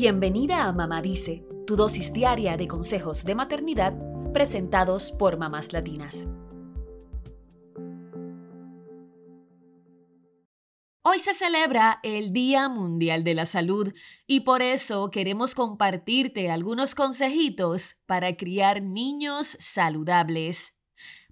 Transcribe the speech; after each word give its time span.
Bienvenida 0.00 0.68
a 0.68 0.72
Mamá 0.72 1.02
Dice, 1.02 1.44
tu 1.66 1.74
dosis 1.74 2.12
diaria 2.12 2.56
de 2.56 2.68
consejos 2.68 3.24
de 3.24 3.34
maternidad 3.34 3.94
presentados 4.32 5.10
por 5.10 5.38
mamás 5.38 5.72
latinas. 5.72 6.28
Hoy 11.02 11.18
se 11.18 11.34
celebra 11.34 11.98
el 12.04 12.32
Día 12.32 12.68
Mundial 12.68 13.24
de 13.24 13.34
la 13.34 13.44
Salud 13.44 13.92
y 14.28 14.42
por 14.42 14.62
eso 14.62 15.10
queremos 15.10 15.56
compartirte 15.56 16.48
algunos 16.48 16.94
consejitos 16.94 17.96
para 18.06 18.36
criar 18.36 18.80
niños 18.80 19.56
saludables. 19.58 20.77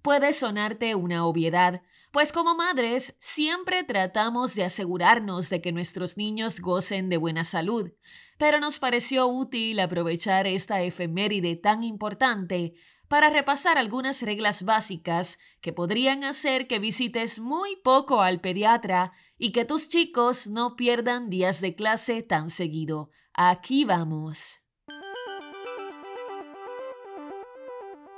Puede 0.06 0.32
sonarte 0.32 0.94
una 0.94 1.26
obviedad, 1.26 1.82
pues 2.12 2.30
como 2.30 2.54
madres 2.54 3.16
siempre 3.18 3.82
tratamos 3.82 4.54
de 4.54 4.62
asegurarnos 4.62 5.50
de 5.50 5.60
que 5.60 5.72
nuestros 5.72 6.16
niños 6.16 6.60
gocen 6.60 7.08
de 7.08 7.16
buena 7.16 7.42
salud, 7.42 7.90
pero 8.38 8.60
nos 8.60 8.78
pareció 8.78 9.26
útil 9.26 9.80
aprovechar 9.80 10.46
esta 10.46 10.80
efeméride 10.80 11.56
tan 11.56 11.82
importante 11.82 12.74
para 13.08 13.30
repasar 13.30 13.78
algunas 13.78 14.22
reglas 14.22 14.62
básicas 14.62 15.40
que 15.60 15.72
podrían 15.72 16.22
hacer 16.22 16.68
que 16.68 16.78
visites 16.78 17.40
muy 17.40 17.74
poco 17.74 18.22
al 18.22 18.40
pediatra 18.40 19.10
y 19.38 19.50
que 19.50 19.64
tus 19.64 19.88
chicos 19.88 20.46
no 20.46 20.76
pierdan 20.76 21.30
días 21.30 21.60
de 21.60 21.74
clase 21.74 22.22
tan 22.22 22.48
seguido. 22.48 23.10
Aquí 23.34 23.84
vamos. 23.84 24.60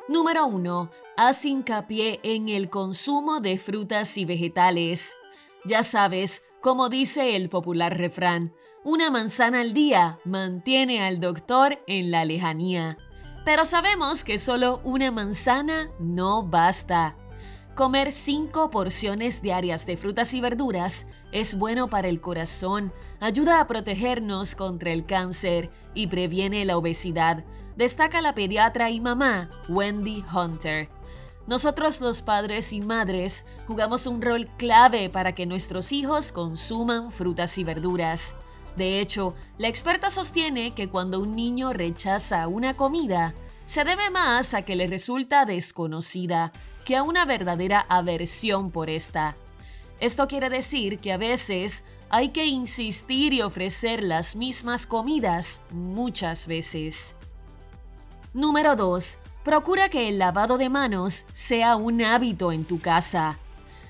Número 0.09 0.47
1. 0.47 0.91
Haz 1.19 1.45
hincapié 1.45 2.19
en 2.23 2.49
el 2.49 2.71
consumo 2.71 3.41
de 3.41 3.59
frutas 3.59 4.17
y 4.17 4.25
vegetales. 4.25 5.15
Ya 5.67 5.83
sabes, 5.83 6.43
como 6.63 6.89
dice 6.89 7.37
el 7.37 7.51
popular 7.51 7.99
refrán, 7.99 8.55
una 8.85 9.11
manzana 9.11 9.61
al 9.61 9.75
día 9.75 10.19
mantiene 10.25 11.03
al 11.03 11.21
doctor 11.21 11.79
en 11.87 12.11
la 12.11 12.25
lejanía. 12.25 12.97
Pero 13.45 13.67
sabemos 13.67 14.25
que 14.25 14.39
solo 14.39 14.81
una 14.83 15.11
manzana 15.11 15.91
no 16.01 16.43
basta. 16.43 17.15
Comer 17.75 18.11
5 18.11 18.71
porciones 18.71 19.43
diarias 19.43 19.85
de 19.85 19.99
frutas 19.99 20.33
y 20.33 20.41
verduras 20.41 21.07
es 21.33 21.59
bueno 21.59 21.89
para 21.89 22.09
el 22.09 22.23
corazón, 22.23 22.95
ayuda 23.21 23.61
a 23.61 23.67
protegernos 23.67 24.55
contra 24.55 24.91
el 24.91 25.05
cáncer 25.05 25.71
y 25.93 26.07
previene 26.07 26.65
la 26.65 26.79
obesidad, 26.79 27.45
destaca 27.79 28.21
la 28.21 28.35
pediatra 28.35 28.91
y 28.91 29.01
mamá 29.01 29.49
Wendy 29.69 30.25
Hunter. 30.35 30.89
Nosotros 31.47 32.01
los 32.01 32.23
padres 32.23 32.73
y 32.73 32.81
madres 32.81 33.45
jugamos 33.69 34.09
un 34.09 34.21
rol 34.21 34.49
clave 34.59 35.09
para 35.09 35.33
que 35.33 35.47
nuestros 35.47 35.93
hijos 35.93 36.33
consuman 36.33 37.13
frutas 37.13 37.57
y 37.57 37.63
verduras. 37.63 38.35
De 38.77 39.01
hecho, 39.01 39.37
la 39.59 39.69
experta 39.69 40.11
sostiene 40.11 40.73
que 40.73 40.89
cuando 40.89 41.21
un 41.21 41.37
niño 41.37 41.73
rechaza 41.73 42.49
una 42.49 42.75
comida, 42.75 43.33
se 43.65 43.85
debe 43.85 44.11
más 44.11 44.55
a 44.55 44.63
que 44.63 44.75
le 44.75 44.89
resulta 44.89 45.45
desconocida 45.45 46.51
que 46.85 46.97
a 46.97 47.05
una 47.05 47.27
verdadera 47.27 47.87
aversión 47.89 48.73
por 48.73 48.91
esta. 48.91 49.37
Esto 50.01 50.27
quiere 50.27 50.51
decir 50.51 50.99
que 50.99 51.13
a 51.13 51.17
veces 51.17 51.85
hay 52.11 52.31
que 52.31 52.47
insistir 52.47 53.33
y 53.33 53.43
ofrecer 53.43 54.03
las 54.03 54.35
mismas 54.35 54.87
comidas 54.89 55.63
muchas 55.71 56.49
veces. 56.49 57.18
Número 58.35 58.77
2. 58.77 59.19
Procura 59.45 59.89
que 59.89 60.09
el 60.09 60.19
lavado 60.19 60.59
de 60.59 60.69
manos 60.69 61.25
sea 61.33 61.77
un 61.77 62.03
hábito 62.03 62.53
en 62.53 62.65
tu 62.65 62.81
casa. 62.81 63.39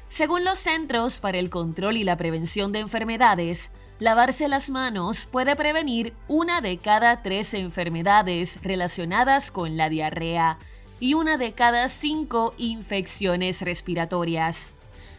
Según 0.09 0.45
los 0.45 0.59
Centros 0.59 1.19
para 1.19 1.39
el 1.39 1.51
Control 1.51 1.97
y 1.97 2.05
la 2.05 2.17
Prevención 2.17 2.73
de 2.73 2.79
Enfermedades, 2.79 3.71
Lavarse 4.01 4.47
las 4.47 4.71
manos 4.71 5.27
puede 5.27 5.57
prevenir 5.57 6.15
una 6.29 6.61
de 6.61 6.79
cada 6.79 7.21
tres 7.21 7.53
enfermedades 7.53 8.63
relacionadas 8.63 9.51
con 9.51 9.77
la 9.77 9.89
diarrea 9.89 10.59
y 11.01 11.15
una 11.15 11.37
de 11.37 11.51
cada 11.51 11.89
cinco 11.89 12.55
infecciones 12.59 13.61
respiratorias. 13.61 14.71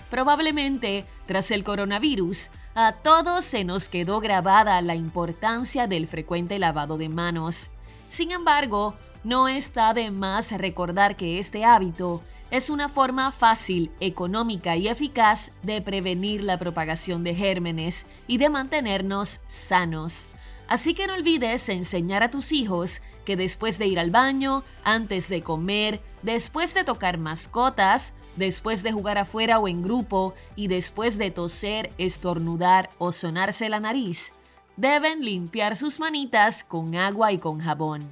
Probablemente, 0.10 1.06
tras 1.26 1.52
el 1.52 1.66
coronavirus, 1.66 2.52
a 2.74 2.94
todos 2.94 3.44
se 3.44 3.66
nos 3.66 3.90
quedó 3.90 4.22
grabada 4.22 4.82
la 4.82 4.96
importancia 4.96 5.86
del 5.86 6.08
frecuente 6.08 6.58
lavado 6.58 6.98
de 6.98 7.10
manos. 7.10 7.72
Sin 8.08 8.32
embargo, 8.32 8.96
no 9.24 9.48
está 9.48 9.94
de 9.94 10.12
más 10.12 10.52
recordar 10.52 11.16
que 11.16 11.40
este 11.40 11.66
hábito 11.66 12.22
es 12.52 12.70
una 12.70 12.90
forma 12.90 13.32
fácil, 13.32 13.92
económica 14.00 14.76
y 14.76 14.88
eficaz 14.88 15.52
de 15.62 15.82
prevenir 15.82 16.42
la 16.42 16.58
propagación 16.58 17.24
de 17.24 17.36
gérmenes 17.36 18.06
y 18.28 18.38
de 18.38 18.50
mantenernos 18.50 19.42
sanos. 19.46 20.26
Así 20.68 20.94
que 20.94 21.08
no 21.08 21.14
olvides 21.14 21.70
enseñar 21.70 22.24
a 22.24 22.32
tus 22.32 22.52
hijos 22.52 23.02
que 23.26 23.36
después 23.36 23.78
de 23.78 23.88
ir 23.88 24.00
al 24.00 24.10
baño, 24.10 24.64
antes 24.84 25.30
de 25.30 25.44
comer, 25.44 26.02
después 26.24 26.74
de 26.74 26.84
tocar 26.84 27.18
mascotas, 27.18 28.14
después 28.36 28.82
de 28.82 28.92
jugar 28.92 29.18
afuera 29.18 29.60
o 29.60 29.68
en 29.68 29.84
grupo 29.84 30.34
y 30.56 30.68
después 30.68 31.18
de 31.18 31.30
toser, 31.30 31.92
estornudar 31.98 32.90
o 32.98 33.12
sonarse 33.12 33.70
la 33.70 33.80
nariz, 33.80 34.32
deben 34.78 35.24
limpiar 35.24 35.76
sus 35.76 36.00
manitas 36.00 36.64
con 36.64 36.96
agua 36.96 37.32
y 37.32 37.38
con 37.38 37.60
jabón. 37.60 38.10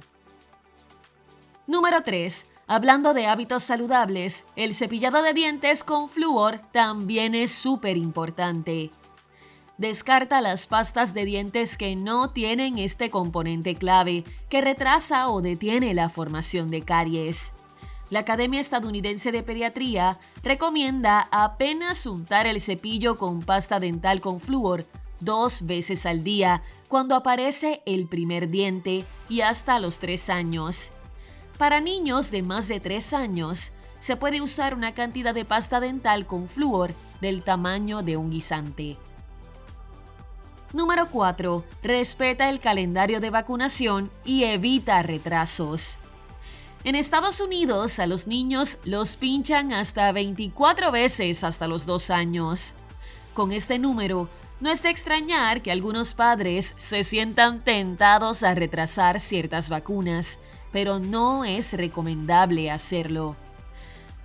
Número 1.68 2.02
3 2.02 2.46
Hablando 2.66 3.12
de 3.12 3.26
hábitos 3.26 3.62
saludables, 3.62 4.46
el 4.56 4.74
cepillado 4.74 5.22
de 5.22 5.34
dientes 5.34 5.84
con 5.84 6.08
flúor 6.08 6.62
también 6.72 7.34
es 7.34 7.52
súper 7.52 7.98
importante. 7.98 8.90
Descarta 9.76 10.40
las 10.40 10.66
pastas 10.66 11.12
de 11.12 11.26
dientes 11.26 11.76
que 11.76 11.94
no 11.94 12.30
tienen 12.30 12.78
este 12.78 13.10
componente 13.10 13.74
clave 13.74 14.24
que 14.48 14.62
retrasa 14.62 15.28
o 15.28 15.42
detiene 15.42 15.92
la 15.92 16.08
formación 16.08 16.70
de 16.70 16.80
caries. 16.80 17.52
La 18.08 18.20
Academia 18.20 18.60
Estadounidense 18.60 19.30
de 19.30 19.42
Pediatría 19.42 20.18
recomienda 20.42 21.28
apenas 21.30 22.06
untar 22.06 22.46
el 22.46 22.62
cepillo 22.62 23.16
con 23.16 23.40
pasta 23.40 23.78
dental 23.78 24.22
con 24.22 24.40
flúor 24.40 24.86
dos 25.20 25.66
veces 25.66 26.06
al 26.06 26.24
día 26.24 26.62
cuando 26.88 27.14
aparece 27.14 27.82
el 27.84 28.06
primer 28.06 28.48
diente 28.48 29.04
y 29.28 29.42
hasta 29.42 29.78
los 29.78 29.98
tres 29.98 30.30
años. 30.30 30.92
Para 31.58 31.80
niños 31.80 32.30
de 32.30 32.42
más 32.42 32.68
de 32.68 32.78
3 32.78 33.12
años, 33.14 33.72
se 33.98 34.16
puede 34.16 34.40
usar 34.40 34.74
una 34.74 34.94
cantidad 34.94 35.34
de 35.34 35.44
pasta 35.44 35.80
dental 35.80 36.24
con 36.24 36.48
flúor 36.48 36.94
del 37.20 37.42
tamaño 37.42 38.02
de 38.02 38.16
un 38.16 38.30
guisante. 38.30 38.96
Número 40.72 41.08
4. 41.08 41.64
Respeta 41.82 42.48
el 42.48 42.60
calendario 42.60 43.20
de 43.20 43.30
vacunación 43.30 44.10
y 44.24 44.44
evita 44.44 45.02
retrasos. 45.02 45.98
En 46.84 46.94
Estados 46.94 47.40
Unidos 47.40 47.98
a 47.98 48.06
los 48.06 48.28
niños 48.28 48.78
los 48.84 49.16
pinchan 49.16 49.72
hasta 49.72 50.12
24 50.12 50.92
veces 50.92 51.42
hasta 51.42 51.66
los 51.66 51.86
2 51.86 52.10
años. 52.10 52.74
Con 53.34 53.50
este 53.50 53.80
número, 53.80 54.28
no 54.60 54.70
es 54.70 54.84
de 54.84 54.90
extrañar 54.90 55.62
que 55.62 55.72
algunos 55.72 56.14
padres 56.14 56.74
se 56.76 57.02
sientan 57.02 57.64
tentados 57.64 58.44
a 58.44 58.54
retrasar 58.54 59.18
ciertas 59.18 59.70
vacunas, 59.70 60.38
pero 60.72 60.98
no 60.98 61.44
es 61.44 61.72
recomendable 61.72 62.70
hacerlo. 62.70 63.36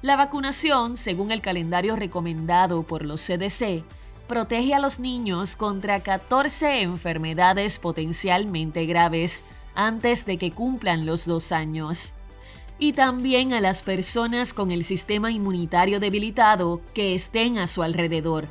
La 0.02 0.18
vacunación, 0.18 0.98
según 0.98 1.32
el 1.32 1.42
calendario 1.42 1.96
recomendado 1.96 2.84
por 2.84 3.06
los 3.06 3.22
CDC, 3.22 3.84
protege 4.28 4.74
a 4.74 4.80
los 4.80 5.00
niños 5.00 5.56
contra 5.56 6.02
14 6.02 6.82
enfermedades 6.82 7.80
potencialmente 7.80 8.86
graves 8.86 9.44
antes 9.76 10.26
de 10.26 10.38
que 10.38 10.52
cumplan 10.52 11.06
los 11.06 11.26
dos 11.26 11.52
años. 11.52 12.14
Y 12.80 12.94
también 12.94 13.54
a 13.54 13.62
las 13.62 13.82
personas 13.82 14.54
con 14.54 14.72
el 14.72 14.84
sistema 14.84 15.32
inmunitario 15.32 16.00
debilitado 16.00 16.82
que 16.94 17.16
estén 17.16 17.58
a 17.58 17.68
su 17.68 17.84
alrededor. 17.84 18.48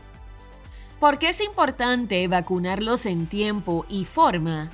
¿Por 1.01 1.19
qué 1.19 1.31
es 1.31 1.41
importante 1.41 2.27
vacunarlos 2.29 3.07
en 3.07 3.27
tiempo 3.27 3.85
y 3.89 4.05
forma? 4.05 4.71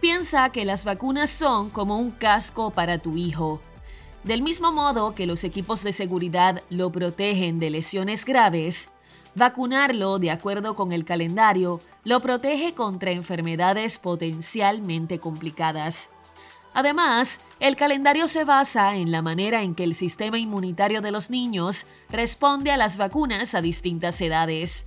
Piensa 0.00 0.50
que 0.50 0.64
las 0.64 0.84
vacunas 0.84 1.28
son 1.28 1.70
como 1.70 1.98
un 1.98 2.12
casco 2.12 2.70
para 2.70 2.98
tu 2.98 3.16
hijo. 3.16 3.60
Del 4.22 4.42
mismo 4.42 4.70
modo 4.70 5.14
que 5.14 5.26
los 5.26 5.42
equipos 5.42 5.82
de 5.82 5.92
seguridad 5.92 6.62
lo 6.70 6.92
protegen 6.92 7.58
de 7.58 7.70
lesiones 7.70 8.24
graves, 8.24 8.90
vacunarlo 9.34 10.20
de 10.20 10.30
acuerdo 10.30 10.76
con 10.76 10.92
el 10.92 11.04
calendario 11.04 11.80
lo 12.04 12.20
protege 12.20 12.74
contra 12.74 13.10
enfermedades 13.10 13.98
potencialmente 13.98 15.18
complicadas. 15.18 16.10
Además, 16.74 17.40
el 17.58 17.74
calendario 17.74 18.28
se 18.28 18.44
basa 18.44 18.96
en 18.96 19.10
la 19.10 19.20
manera 19.20 19.62
en 19.62 19.74
que 19.74 19.82
el 19.82 19.96
sistema 19.96 20.38
inmunitario 20.38 21.00
de 21.02 21.10
los 21.10 21.28
niños 21.28 21.86
responde 22.08 22.70
a 22.70 22.76
las 22.76 22.98
vacunas 22.98 23.56
a 23.56 23.62
distintas 23.62 24.20
edades. 24.20 24.86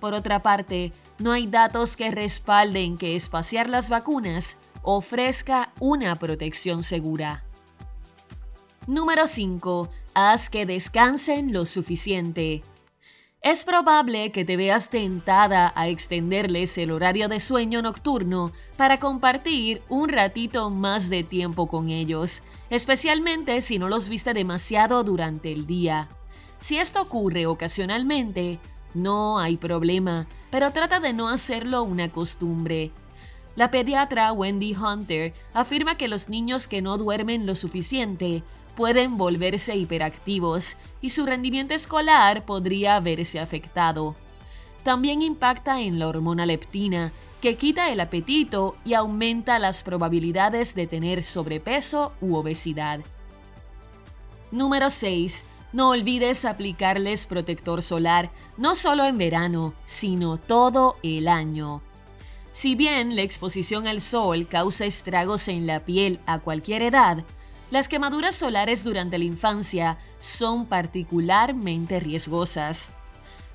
Por 0.00 0.14
otra 0.14 0.42
parte, 0.42 0.92
no 1.18 1.32
hay 1.32 1.46
datos 1.46 1.96
que 1.96 2.10
respalden 2.10 2.96
que 2.96 3.14
espaciar 3.16 3.68
las 3.68 3.90
vacunas 3.90 4.56
ofrezca 4.82 5.72
una 5.78 6.16
protección 6.16 6.82
segura. 6.82 7.44
Número 8.86 9.26
5. 9.26 9.90
Haz 10.14 10.48
que 10.48 10.64
descansen 10.66 11.52
lo 11.52 11.66
suficiente. 11.66 12.62
Es 13.42 13.64
probable 13.64 14.32
que 14.32 14.44
te 14.44 14.56
veas 14.56 14.90
tentada 14.90 15.72
a 15.74 15.88
extenderles 15.88 16.76
el 16.76 16.90
horario 16.90 17.28
de 17.28 17.40
sueño 17.40 17.80
nocturno 17.80 18.52
para 18.76 18.98
compartir 18.98 19.82
un 19.88 20.08
ratito 20.08 20.70
más 20.70 21.08
de 21.08 21.22
tiempo 21.22 21.66
con 21.66 21.88
ellos, 21.88 22.42
especialmente 22.68 23.62
si 23.62 23.78
no 23.78 23.88
los 23.88 24.08
viste 24.08 24.34
demasiado 24.34 25.04
durante 25.04 25.52
el 25.52 25.66
día. 25.66 26.08
Si 26.58 26.76
esto 26.76 27.00
ocurre 27.00 27.46
ocasionalmente, 27.46 28.58
no 28.94 29.38
hay 29.38 29.56
problema, 29.56 30.26
pero 30.50 30.72
trata 30.72 31.00
de 31.00 31.12
no 31.12 31.28
hacerlo 31.28 31.82
una 31.82 32.08
costumbre. 32.08 32.90
La 33.56 33.70
pediatra 33.70 34.32
Wendy 34.32 34.74
Hunter 34.74 35.34
afirma 35.52 35.96
que 35.96 36.08
los 36.08 36.28
niños 36.28 36.68
que 36.68 36.82
no 36.82 36.96
duermen 36.98 37.46
lo 37.46 37.54
suficiente 37.54 38.42
pueden 38.76 39.18
volverse 39.18 39.76
hiperactivos 39.76 40.76
y 41.00 41.10
su 41.10 41.26
rendimiento 41.26 41.74
escolar 41.74 42.44
podría 42.44 42.98
verse 43.00 43.40
afectado. 43.40 44.14
También 44.84 45.20
impacta 45.20 45.80
en 45.80 45.98
la 45.98 46.08
hormona 46.08 46.46
leptina, 46.46 47.12
que 47.42 47.56
quita 47.56 47.90
el 47.90 48.00
apetito 48.00 48.76
y 48.84 48.94
aumenta 48.94 49.58
las 49.58 49.82
probabilidades 49.82 50.74
de 50.74 50.86
tener 50.86 51.24
sobrepeso 51.24 52.12
u 52.20 52.36
obesidad. 52.36 53.00
Número 54.50 54.90
6. 54.90 55.44
No 55.72 55.90
olvides 55.90 56.44
aplicarles 56.44 57.26
protector 57.26 57.82
solar, 57.82 58.30
no 58.56 58.74
solo 58.74 59.04
en 59.04 59.18
verano, 59.18 59.74
sino 59.84 60.36
todo 60.36 60.96
el 61.02 61.28
año. 61.28 61.80
Si 62.52 62.74
bien 62.74 63.14
la 63.14 63.22
exposición 63.22 63.86
al 63.86 64.00
sol 64.00 64.48
causa 64.48 64.84
estragos 64.84 65.46
en 65.46 65.68
la 65.68 65.80
piel 65.80 66.18
a 66.26 66.40
cualquier 66.40 66.82
edad, 66.82 67.24
las 67.70 67.86
quemaduras 67.86 68.34
solares 68.34 68.82
durante 68.82 69.16
la 69.16 69.24
infancia 69.24 69.98
son 70.18 70.66
particularmente 70.66 72.00
riesgosas. 72.00 72.90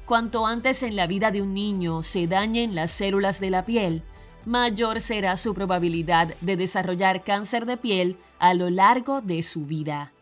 Cuanto 0.05 0.45
antes 0.45 0.83
en 0.83 0.95
la 0.95 1.07
vida 1.07 1.31
de 1.31 1.41
un 1.41 1.53
niño 1.53 2.01
se 2.01 2.27
dañen 2.27 2.75
las 2.75 2.91
células 2.91 3.41
de 3.41 3.49
la 3.49 3.65
piel, 3.65 4.03
mayor 4.45 5.01
será 5.01 5.35
su 5.35 5.53
probabilidad 5.53 6.33
de 6.39 6.55
desarrollar 6.55 7.25
cáncer 7.25 7.65
de 7.65 7.75
piel 7.75 8.17
a 8.39 8.53
lo 8.53 8.69
largo 8.69 9.19
de 9.19 9.43
su 9.43 9.65
vida. 9.65 10.13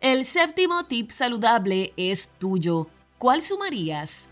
El 0.00 0.24
séptimo 0.24 0.84
tip 0.84 1.10
saludable 1.10 1.92
es 1.96 2.28
tuyo. 2.38 2.86
¿Cuál 3.18 3.42
sumarías? 3.42 4.30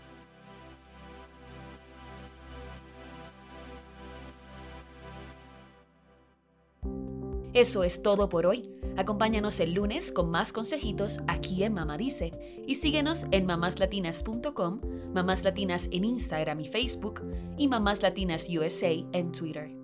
Eso 7.53 7.83
es 7.83 8.01
todo 8.01 8.29
por 8.29 8.45
hoy. 8.45 8.69
Acompáñanos 8.95 9.59
el 9.59 9.73
lunes 9.73 10.13
con 10.13 10.31
más 10.31 10.53
consejitos 10.53 11.19
aquí 11.27 11.63
en 11.63 11.73
Mamá 11.73 11.97
Dice 11.97 12.63
y 12.65 12.75
síguenos 12.75 13.25
en 13.31 13.45
mamáslatinas.com, 13.45 14.79
Mamás 15.13 15.43
Latinas 15.43 15.89
en 15.91 16.05
Instagram 16.05 16.61
y 16.61 16.65
Facebook 16.65 17.23
y 17.57 17.67
Mamás 17.67 18.01
Latinas 18.01 18.47
USA 18.49 18.91
en 19.11 19.33
Twitter. 19.33 19.76